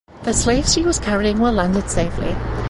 The 0.23 0.33
slaves 0.33 0.73
she 0.73 0.81
was 0.81 0.97
carrying 0.97 1.37
were 1.39 1.51
landed 1.51 1.87
safely. 1.91 2.35